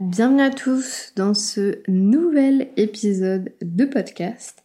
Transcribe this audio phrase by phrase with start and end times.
[0.00, 4.62] Bienvenue à tous dans ce nouvel épisode de podcast.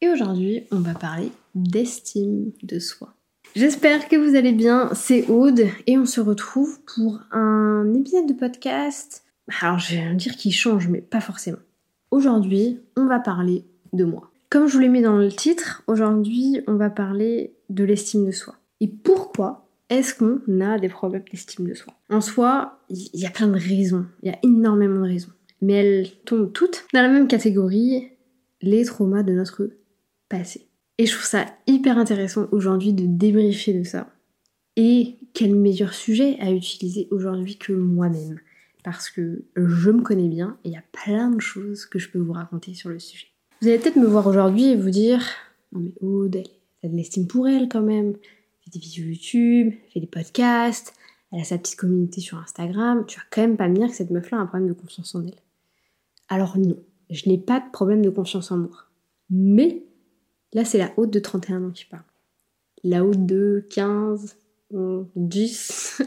[0.00, 3.12] Et aujourd'hui, on va parler d'estime de soi.
[3.56, 8.32] J'espère que vous allez bien, c'est Aude et on se retrouve pour un épisode de
[8.32, 9.24] podcast.
[9.60, 11.58] Alors je vais dire qu'il change, mais pas forcément.
[12.12, 14.30] Aujourd'hui, on va parler de moi.
[14.50, 18.30] Comme je vous l'ai mis dans le titre, aujourd'hui, on va parler de l'estime de
[18.30, 18.54] soi.
[18.80, 21.94] Et pourquoi est-ce qu'on a des problèmes d'estime de soi?
[22.10, 25.32] En soi, il y a plein de raisons, il y a énormément de raisons.
[25.62, 28.08] Mais elles tombent toutes dans la même catégorie,
[28.62, 29.70] les traumas de notre
[30.28, 30.66] passé.
[30.98, 34.08] Et je trouve ça hyper intéressant aujourd'hui de débriefer de ça.
[34.76, 38.40] Et quel meilleur sujet à utiliser aujourd'hui que moi-même?
[38.82, 42.10] Parce que je me connais bien et il y a plein de choses que je
[42.10, 43.26] peux vous raconter sur le sujet.
[43.62, 45.24] Vous allez peut-être me voir aujourd'hui et vous dire
[45.72, 48.14] Non mais Aude, elle a de l'estime pour elle quand même
[48.66, 50.94] fait des vidéos YouTube, fait des podcasts,
[51.32, 53.94] elle a sa petite communauté sur Instagram, tu vas quand même pas me dire que
[53.94, 55.34] cette meuf-là a un problème de confiance en elle.
[56.28, 56.76] Alors non,
[57.10, 58.84] je n'ai pas de problème de confiance en moi.
[59.30, 59.84] Mais
[60.52, 62.04] là, c'est la haute de 31 ans qui parle.
[62.84, 64.36] La haute de 15,
[65.16, 66.02] 10,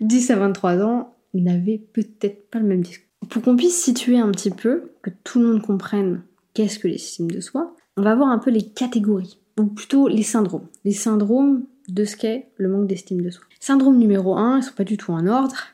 [0.00, 3.06] 10 à 23 ans n'avait peut-être pas le même discours.
[3.28, 6.22] Pour qu'on puisse situer un petit peu, que tout le monde comprenne
[6.54, 10.22] qu'est-ce que l'estime de soi, on va voir un peu les catégories, ou plutôt les
[10.22, 10.66] syndromes.
[10.84, 13.44] Les syndromes de ce qu'est le manque d'estime de soi.
[13.60, 15.68] Syndrome numéro 1, ils sont pas du tout en ordre,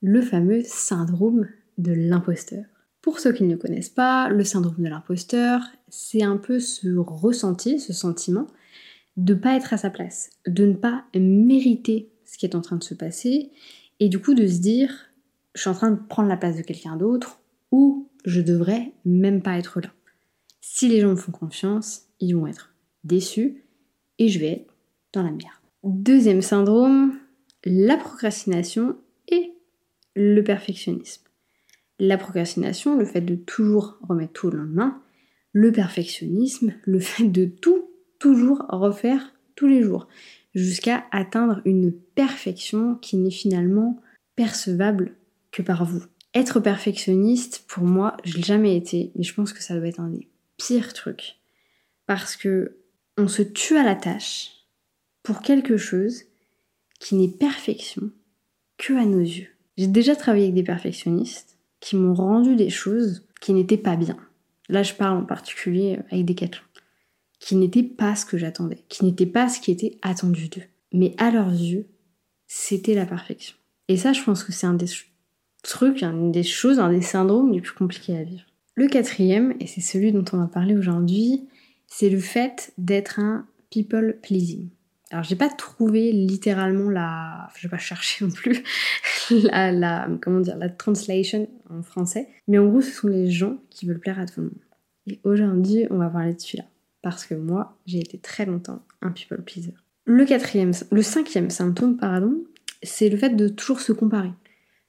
[0.00, 2.64] le fameux syndrome de l'imposteur.
[3.00, 6.88] Pour ceux qui ne le connaissent pas, le syndrome de l'imposteur, c'est un peu ce
[6.96, 8.46] ressenti, ce sentiment
[9.16, 12.60] de ne pas être à sa place, de ne pas mériter ce qui est en
[12.60, 13.50] train de se passer,
[14.00, 14.90] et du coup de se dire
[15.54, 19.42] je suis en train de prendre la place de quelqu'un d'autre, ou je devrais même
[19.42, 19.90] pas être là.
[20.60, 23.64] Si les gens me font confiance, ils vont être déçus,
[24.18, 24.71] et je vais être
[25.20, 25.52] la merde.
[25.84, 27.18] Deuxième syndrome,
[27.64, 28.96] la procrastination
[29.28, 29.52] et
[30.14, 31.24] le perfectionnisme.
[31.98, 35.02] La procrastination, le fait de toujours remettre tout au lendemain.
[35.52, 40.08] Le perfectionnisme, le fait de tout, toujours refaire tous les jours,
[40.54, 44.00] jusqu'à atteindre une perfection qui n'est finalement
[44.34, 45.14] percevable
[45.50, 46.02] que par vous.
[46.34, 50.00] Être perfectionniste, pour moi, je l'ai jamais été, mais je pense que ça doit être
[50.00, 51.36] un des pires trucs.
[52.06, 52.78] Parce que
[53.18, 54.61] on se tue à la tâche,
[55.22, 56.24] pour quelque chose
[56.98, 58.10] qui n'est perfection
[58.78, 59.48] que à nos yeux.
[59.76, 64.16] J'ai déjà travaillé avec des perfectionnistes qui m'ont rendu des choses qui n'étaient pas bien.
[64.68, 66.62] Là, je parle en particulier avec des Decathlon,
[67.40, 70.62] qui n'étaient pas ce que j'attendais, qui n'étaient pas ce qui était attendu d'eux.
[70.92, 71.86] Mais à leurs yeux,
[72.46, 73.56] c'était la perfection.
[73.88, 74.86] Et ça, je pense que c'est un des
[75.62, 78.44] trucs, une des choses, un des syndromes les plus compliqués à vivre.
[78.74, 81.48] Le quatrième, et c'est celui dont on va parler aujourd'hui,
[81.86, 84.68] c'est le fait d'être un people pleasing.
[85.12, 88.62] Alors j'ai pas trouvé littéralement la, je vais pas chercher non plus
[89.30, 93.58] la, la, comment dire, la translation en français, mais en gros ce sont les gens
[93.70, 94.58] qui veulent plaire à tout le monde.
[95.06, 96.64] Et aujourd'hui on va parler de celui-là
[97.02, 99.74] parce que moi j'ai été très longtemps un people pleaser.
[100.04, 102.42] Le quatrième, le cinquième symptôme pardon,
[102.82, 104.32] c'est le fait de toujours se comparer,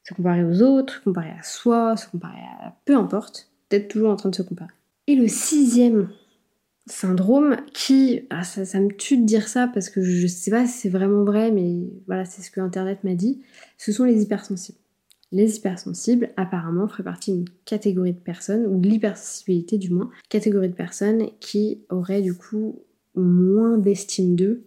[0.03, 4.11] se comparer aux autres, se comparer à soi, se comparer à peu importe, d'être toujours
[4.11, 4.71] en train de se comparer.
[5.07, 6.09] Et le sixième
[6.85, 10.79] syndrome qui, ah, ça, me tue de dire ça parce que je sais pas si
[10.79, 13.41] c'est vraiment vrai, mais voilà, c'est ce que Internet m'a dit,
[13.77, 14.77] ce sont les hypersensibles.
[15.31, 20.69] Les hypersensibles, apparemment, feraient partie d'une catégorie de personnes, ou de l'hypersensibilité du moins, catégorie
[20.69, 22.79] de personnes qui auraient du coup
[23.15, 24.63] moins d'estime d'eux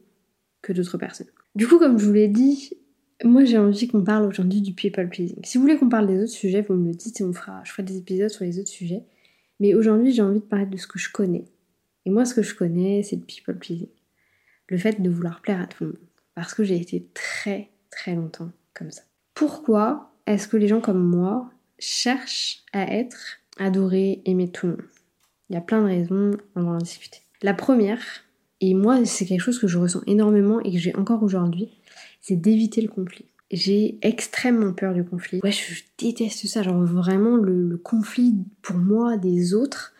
[0.63, 1.29] que d'autres personnes.
[1.55, 2.73] Du coup, comme je vous l'ai dit,
[3.25, 5.39] moi j'ai envie qu'on parle aujourd'hui du people pleasing.
[5.45, 7.63] Si vous voulez qu'on parle des autres sujets, vous me le dites et on fera,
[7.65, 9.05] je ferai des épisodes sur les autres sujets.
[9.61, 11.45] Mais aujourd'hui, j'ai envie de parler de ce que je connais,
[12.07, 13.89] et moi, ce que je connais, c'est le people pleasing.
[14.69, 15.99] Le fait de vouloir plaire à tout le monde.
[16.37, 19.03] Parce que j'ai été très, très longtemps comme ça.
[19.35, 21.51] Pourquoi est-ce que les gens comme moi
[21.81, 24.87] cherchent à être adorés, aimés tout le monde?
[25.51, 27.19] Il y a plein de raisons, on va en discuter.
[27.43, 28.01] La première,
[28.61, 31.71] et moi, c'est quelque chose que je ressens énormément et que j'ai encore aujourd'hui,
[32.21, 33.27] c'est d'éviter le conflit.
[33.51, 35.41] J'ai extrêmement peur du conflit.
[35.43, 39.93] Ouais, je déteste ça, genre vraiment le conflit pour moi des autres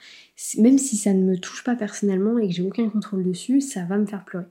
[0.59, 3.85] même si ça ne me touche pas personnellement et que j'ai aucun contrôle dessus, ça
[3.85, 4.47] va me faire pleurer.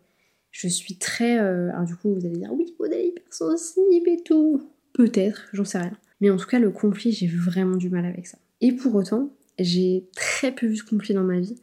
[0.51, 1.39] Je suis très.
[1.39, 4.69] Euh, alors, du coup, vous allez dire oui, êtes hypersensible et tout.
[4.93, 5.97] Peut-être, j'en sais rien.
[6.21, 8.37] Mais en tout cas, le conflit, j'ai vraiment du mal avec ça.
[8.61, 11.55] Et pour autant, j'ai très peu vu ce conflit dans ma vie,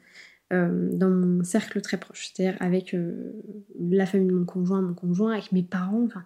[0.53, 2.31] euh, dans mon cercle très proche.
[2.33, 3.33] C'est-à-dire avec euh,
[3.81, 6.05] la famille de mon conjoint, mon conjoint, avec mes parents.
[6.05, 6.23] Enfin,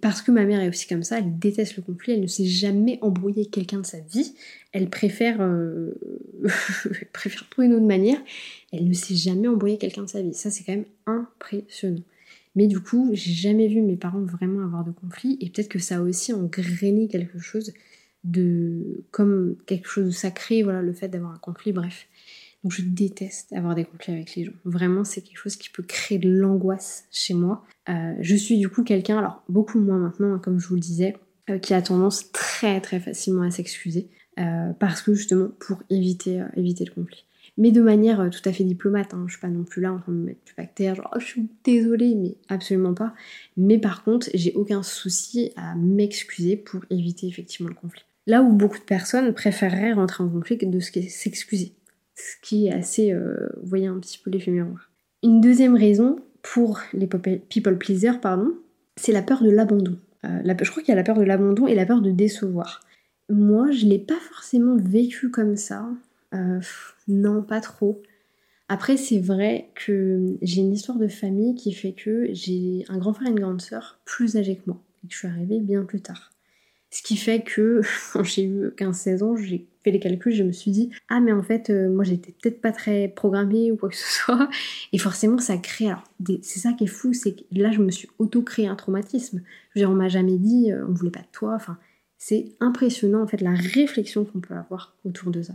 [0.00, 2.44] parce que ma mère est aussi comme ça, elle déteste le conflit, elle ne s'est
[2.44, 4.34] jamais embrouillée quelqu'un de sa vie,
[4.72, 5.92] elle préfère, euh,
[7.58, 8.18] une autre manière,
[8.72, 10.32] elle ne s'est jamais embrouillée quelqu'un de sa vie.
[10.32, 12.02] Ça, c'est quand même impressionnant.
[12.54, 15.80] Mais du coup, j'ai jamais vu mes parents vraiment avoir de conflit, et peut-être que
[15.80, 17.72] ça a aussi engrainé quelque chose
[18.22, 22.06] de comme quelque chose de sacré, voilà, le fait d'avoir un conflit, bref.
[22.64, 24.52] Donc je déteste avoir des conflits avec les gens.
[24.64, 27.62] Vraiment, c'est quelque chose qui peut créer de l'angoisse chez moi.
[27.90, 30.80] Euh, je suis du coup quelqu'un, alors beaucoup moins maintenant, hein, comme je vous le
[30.80, 31.14] disais,
[31.50, 34.08] euh, qui a tendance très très facilement à s'excuser.
[34.40, 37.26] Euh, parce que justement, pour éviter, éviter le conflit.
[37.56, 39.24] Mais de manière tout à fait diplomate, hein.
[39.28, 41.20] je suis pas non plus là en train de me mettre du bactère, genre oh,
[41.20, 43.14] je suis désolée, mais absolument pas.
[43.56, 48.02] Mais par contre, j'ai aucun souci à m'excuser pour éviter effectivement le conflit.
[48.26, 51.74] Là où beaucoup de personnes préféreraient rentrer en conflit que de s'excuser.
[52.14, 54.90] Ce qui est assez, euh, vous voyez un petit peu l'effet miroir.
[55.22, 58.52] Une deuxième raison pour les people pleasers, pardon,
[58.96, 59.98] c'est la peur de l'abandon.
[60.24, 62.80] Euh, je crois qu'il y a la peur de l'abandon et la peur de décevoir.
[63.30, 65.88] Moi, je l'ai pas forcément vécu comme ça.
[66.34, 66.60] Euh,
[67.08, 68.02] non, pas trop.
[68.68, 73.12] Après, c'est vrai que j'ai une histoire de famille qui fait que j'ai un grand
[73.12, 75.84] frère et une grande sœur plus âgés que moi et que je suis arrivée bien
[75.84, 76.33] plus tard.
[76.94, 77.80] Ce qui fait que
[78.12, 81.32] quand j'ai eu 15-16 ans, j'ai fait les calculs, je me suis dit ah mais
[81.32, 84.48] en fait euh, moi j'étais peut-être pas très programmée ou quoi que ce soit
[84.92, 86.04] et forcément ça crée alors
[86.40, 89.42] c'est ça qui est fou c'est que là je me suis auto créé un traumatisme.
[89.74, 91.78] Je veux dire on m'a jamais dit euh, on voulait pas de toi enfin
[92.16, 95.54] c'est impressionnant en fait la réflexion qu'on peut avoir autour de ça.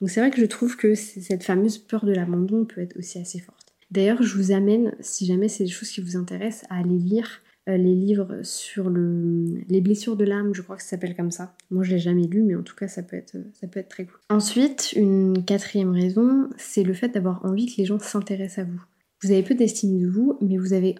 [0.00, 3.18] Donc c'est vrai que je trouve que cette fameuse peur de l'abandon peut être aussi
[3.18, 3.72] assez forte.
[3.90, 7.42] D'ailleurs, je vous amène, si jamais c'est des choses qui vous intéressent, à aller lire
[7.66, 11.54] les livres sur le, les blessures de l'âme, je crois que ça s'appelle comme ça.
[11.70, 13.88] Moi, je l'ai jamais lu, mais en tout cas, ça peut être, ça peut être
[13.88, 14.18] très cool.
[14.28, 18.80] Ensuite, une quatrième raison, c'est le fait d'avoir envie que les gens s'intéressent à vous.
[19.22, 20.96] Vous avez peu d'estime de vous, mais vous avez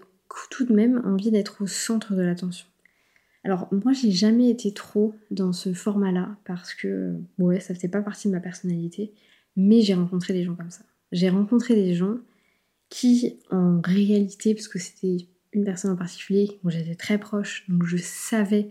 [0.50, 2.66] tout de même envie d'être au centre de l'attention.
[3.42, 8.02] Alors moi j'ai jamais été trop dans ce format-là parce que ouais ça faisait pas
[8.02, 9.14] partie de ma personnalité,
[9.56, 10.84] mais j'ai rencontré des gens comme ça.
[11.10, 12.18] J'ai rencontré des gens
[12.90, 17.85] qui en réalité, parce que c'était une personne en particulier dont j'étais très proche, donc
[17.85, 18.70] je savais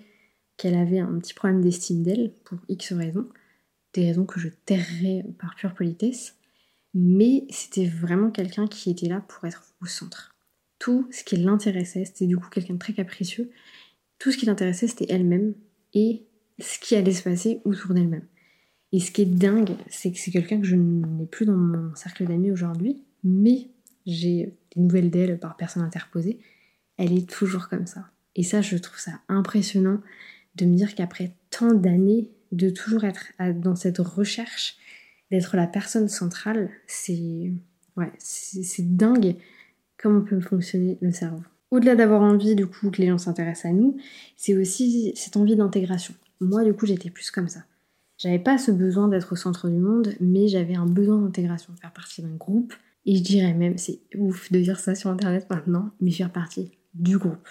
[0.57, 3.29] qu'elle avait un petit problème d'estime d'elle pour X raisons,
[3.93, 6.35] des raisons que je tairais par pure politesse,
[6.93, 10.35] mais c'était vraiment quelqu'un qui était là pour être au centre.
[10.79, 13.51] Tout ce qui l'intéressait, c'était du coup quelqu'un de très capricieux,
[14.17, 15.55] tout ce qui l'intéressait c'était elle-même
[15.93, 16.25] et
[16.59, 18.27] ce qui allait se passer autour d'elle-même.
[18.91, 21.93] Et ce qui est dingue, c'est que c'est quelqu'un que je n'ai plus dans mon
[21.95, 23.69] cercle d'amis aujourd'hui, mais
[24.05, 26.39] j'ai des nouvelles d'elle par personne interposée,
[26.99, 28.11] elle est toujours comme ça.
[28.35, 30.01] Et ça, je trouve ça impressionnant
[30.55, 34.77] de me dire qu'après tant d'années, de toujours être dans cette recherche,
[35.31, 37.53] d'être la personne centrale, c'est
[37.95, 39.35] ouais, c'est dingue
[39.97, 41.43] comment peut fonctionner le cerveau.
[41.71, 43.97] Au-delà d'avoir envie du coup que les gens s'intéressent à nous,
[44.35, 46.15] c'est aussi cette envie d'intégration.
[46.39, 47.63] Moi du coup j'étais plus comme ça.
[48.17, 51.93] J'avais pas ce besoin d'être au centre du monde, mais j'avais un besoin d'intégration, faire
[51.93, 52.73] partie d'un groupe.
[53.05, 56.71] Et je dirais même, c'est ouf de dire ça sur internet maintenant, mais faire partie
[56.93, 57.47] du groupe.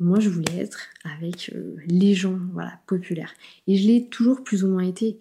[0.00, 3.34] Moi, je voulais être avec euh, les gens, voilà, populaires.
[3.66, 5.18] Et je l'ai toujours plus ou moins été,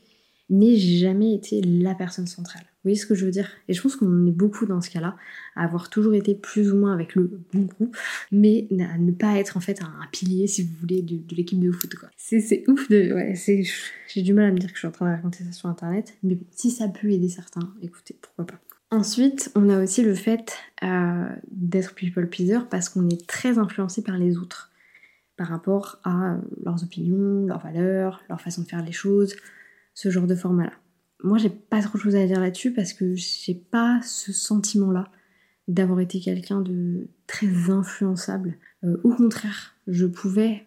[0.50, 2.62] mais j'ai jamais été la personne centrale.
[2.62, 3.50] Vous voyez ce que je veux dire?
[3.68, 5.18] Et je pense qu'on est beaucoup dans ce cas-là,
[5.56, 7.98] à avoir toujours été plus ou moins avec le bon groupe,
[8.32, 11.72] mais à ne pas être en fait un, pilier, si vous voulez, de, l'équipe de
[11.72, 12.10] foot, quoi.
[12.16, 13.14] C'est ouf de...
[13.14, 15.52] Ouais, j'ai du mal à me dire que je suis en train de raconter ça
[15.52, 18.62] sur Internet, mais si ça peut aider certains, écoutez, pourquoi pas.
[18.90, 24.02] Ensuite, on a aussi le fait euh, d'être people pleaser parce qu'on est très influencé
[24.02, 24.72] par les autres
[25.38, 29.36] par rapport à euh, leurs opinions, leurs valeurs, leur façon de faire les choses,
[29.94, 30.74] ce genre de format-là.
[31.24, 35.12] Moi, j'ai pas trop de choses à dire là-dessus parce que j'ai pas ce sentiment-là
[35.68, 38.58] d'avoir été quelqu'un de très influençable.
[38.84, 40.66] Euh, au contraire, je pouvais,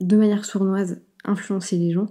[0.00, 2.10] de manière sournoise, influencer les gens,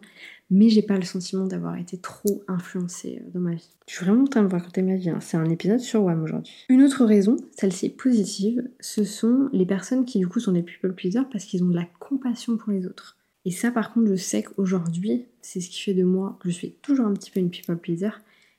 [0.50, 3.70] mais j'ai pas le sentiment d'avoir été trop influencée euh, dans ma vie.
[3.88, 5.20] Je suis vraiment en train de raconter ma vie, hein.
[5.22, 6.54] c'est un épisode sur WAM aujourd'hui.
[6.70, 10.94] Une autre raison, celle-ci positive, ce sont les personnes qui du coup sont des people
[10.94, 13.18] pleasers parce qu'ils ont de la compassion pour les autres.
[13.46, 16.54] Et ça par contre je sais qu'aujourd'hui, c'est ce qui fait de moi que je
[16.54, 18.12] suis toujours un petit peu une people pleaser,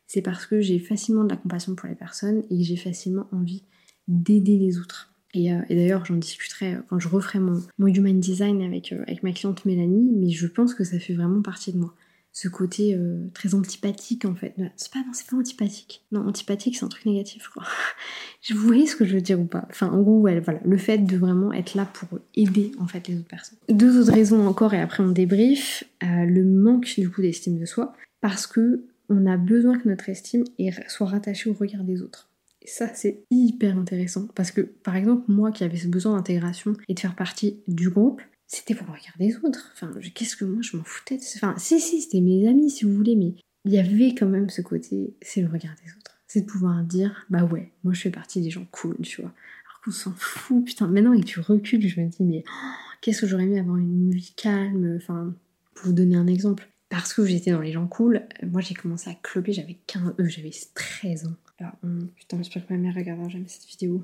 [0.06, 3.28] c'est parce que j'ai facilement de la compassion pour les personnes et que j'ai facilement
[3.32, 3.62] envie
[4.08, 5.09] d'aider les autres.
[5.36, 9.22] Euh, et, d'ailleurs, j'en discuterai euh, quand je referai mon, human design avec, euh, avec
[9.22, 11.94] ma cliente Mélanie, mais je pense que ça fait vraiment partie de moi.
[12.32, 12.96] Ce côté
[13.34, 14.54] très antipathique en fait.
[14.76, 16.04] C'est pas, non, c'est pas antipathique.
[16.12, 17.64] Non, antipathique, c'est un truc négatif, quoi.
[18.50, 19.66] Vous voyez ce que je veux dire ou pas?
[19.68, 23.16] Enfin, en gros, voilà, le fait de vraiment être là pour aider en fait les
[23.16, 23.58] autres personnes.
[23.68, 25.82] Deux autres raisons encore, et après on débrief.
[26.02, 30.44] le manque du coup d'estime de soi, parce que on a besoin que notre estime
[30.86, 32.29] soit rattachée au regard des autres.
[32.62, 36.74] Et ça, c'est hyper intéressant parce que, par exemple, moi qui avais ce besoin d'intégration
[36.88, 39.70] et de faire partie du groupe, c'était pour regarder les autres.
[39.74, 41.18] Enfin, qu'est-ce que moi, je m'en foutais.
[41.36, 44.48] Enfin, si, si, c'était mes amis, si vous voulez, mais il y avait quand même
[44.50, 46.20] ce côté, c'est le regard des autres.
[46.26, 49.30] C'est de pouvoir dire, bah ouais, moi je fais partie des gens cool, tu vois.
[49.30, 53.22] Alors qu'on s'en fout, putain, maintenant que tu recules, je me dis, mais oh, qu'est-ce
[53.22, 55.34] que j'aurais aimé avoir une vie calme, enfin,
[55.74, 56.68] pour vous donner un exemple.
[56.88, 60.28] parce que j'étais dans les gens cool, moi j'ai commencé à cloper, j'avais 15, euh,
[60.28, 61.36] j'avais 13 ans.
[61.60, 61.74] Alors,
[62.16, 64.02] putain, j'espère que ma mère regardera jamais cette vidéo.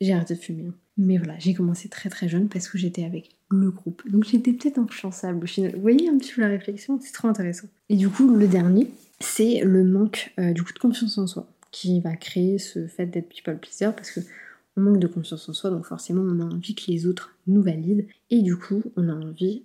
[0.00, 0.66] J'ai arrêté de fumer.
[0.66, 0.74] Hein.
[0.96, 4.02] Mais voilà, j'ai commencé très très jeune parce que j'étais avec le groupe.
[4.08, 5.74] Donc j'étais peut-être influençable au final.
[5.74, 7.68] Vous voyez un petit peu la réflexion, c'est trop intéressant.
[7.88, 11.48] Et du coup, le dernier, c'est le manque euh, du coup de confiance en soi
[11.70, 14.20] qui va créer ce fait d'être people pleaser parce que
[14.76, 17.62] on manque de confiance en soi, donc forcément on a envie que les autres nous
[17.62, 19.64] valident et du coup on a envie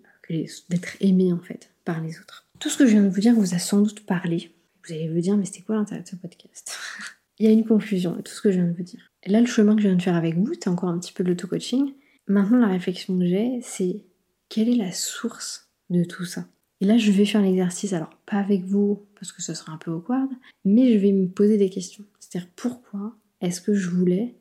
[0.70, 2.48] d'être aimé en fait par les autres.
[2.60, 4.52] Tout ce que je viens de vous dire vous a sans doute parlé.
[4.86, 6.78] Vous allez vous dire, mais c'était quoi l'intérêt de ce podcast?
[7.40, 9.12] Il y a une confusion à tout ce que je viens de vous dire.
[9.26, 11.24] là, le chemin que je viens de faire avec vous, c'est encore un petit peu
[11.24, 11.94] de l'auto-coaching.
[12.28, 14.04] Maintenant, la réflexion que j'ai, c'est
[14.50, 16.46] quelle est la source de tout ça?
[16.80, 19.78] Et là, je vais faire l'exercice, alors pas avec vous, parce que ce sera un
[19.78, 20.30] peu awkward,
[20.66, 22.06] mais je vais me poser des questions.
[22.20, 24.36] C'est-à-dire, pourquoi est-ce que je voulais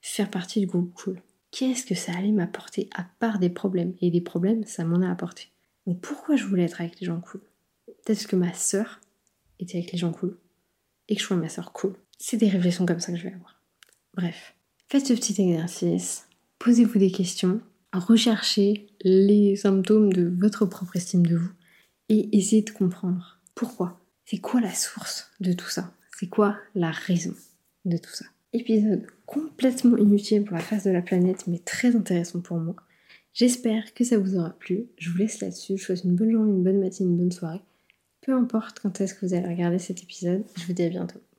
[0.00, 1.22] faire partie du groupe cool?
[1.50, 3.94] Qu'est-ce que ça allait m'apporter à part des problèmes?
[4.00, 5.50] Et des problèmes, ça m'en a apporté.
[5.86, 7.42] Donc pourquoi je voulais être avec les gens cool?
[7.86, 9.00] Peut-être que ma sœur
[9.60, 10.36] était avec les gens cool
[11.08, 11.94] et que je sois ma sœur cool.
[12.18, 13.60] C'est des réflexions comme ça que je vais avoir.
[14.14, 14.54] Bref,
[14.88, 16.26] faites ce petit exercice,
[16.58, 17.60] posez-vous des questions,
[17.92, 21.50] recherchez les symptômes de votre propre estime de vous
[22.08, 24.00] et essayez de comprendre pourquoi.
[24.24, 25.92] C'est quoi la source de tout ça?
[26.18, 27.34] C'est quoi la raison
[27.84, 28.24] de tout ça?
[28.52, 32.76] Épisode complètement inutile pour la face de la planète, mais très intéressant pour moi.
[33.32, 34.86] J'espère que ça vous aura plu.
[34.96, 35.76] Je vous laisse là-dessus.
[35.76, 37.62] Je vous souhaite une bonne journée, une bonne matinée, une bonne soirée.
[38.20, 41.20] Peu importe quand est-ce que vous allez regarder cet épisode, je vous dis à bientôt